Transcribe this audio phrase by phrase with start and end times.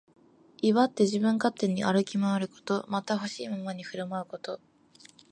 [0.63, 2.87] 威張って自分勝手に歩き回ること。
[2.89, 4.59] また、ほしいままに振る舞うこと。